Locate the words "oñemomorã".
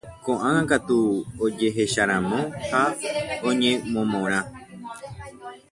3.47-4.39